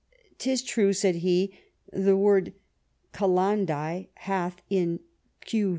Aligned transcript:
* 0.19 0.35
'Tis 0.39 0.63
true' 0.63 0.93
(said 0.93 1.17
he)' 1.17 1.53
the 1.93 2.17
word 2.17 2.53
Cal 3.13 3.29
andsc 3.35 4.07
hath 4.15 4.59
in 4.67 4.99
Q. 5.41 5.69